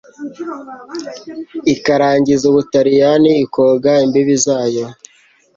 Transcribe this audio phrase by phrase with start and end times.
[1.73, 4.85] ikarangiza Ubutaliyani ikoga imbibi zayo